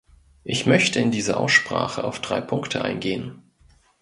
Ich 0.43 0.65
möchte 0.65 0.99
in 0.99 1.11
dieser 1.11 1.39
Aussprache 1.39 2.03
auf 2.03 2.19
drei 2.21 2.41
Punkte 2.41 2.81
eingehen. 2.83 3.43